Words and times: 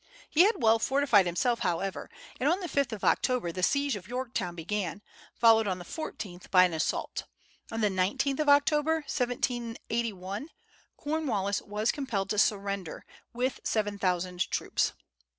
He 0.31 0.45
had 0.45 0.63
well 0.63 0.79
fortified 0.79 1.27
himself, 1.27 1.59
however, 1.59 2.09
and 2.39 2.49
on 2.49 2.59
the 2.59 2.65
5th 2.67 2.91
of 2.91 3.03
October 3.03 3.51
the 3.51 3.61
siege 3.61 3.95
of 3.95 4.07
Yorktown 4.07 4.55
began, 4.55 5.03
followed 5.35 5.67
on 5.67 5.77
the 5.77 5.85
14th 5.85 6.49
by 6.49 6.63
an 6.63 6.73
assault. 6.73 7.25
On 7.71 7.81
the 7.81 7.89
19th 7.89 8.39
of 8.39 8.49
October, 8.49 9.01
1781, 9.01 10.49
Cornwallis 10.97 11.61
was 11.61 11.91
compelled 11.91 12.31
to 12.31 12.39
surrender, 12.39 13.05
with 13.31 13.59
seven 13.63 13.99
thousand 13.99 14.49
troops. 14.49 14.93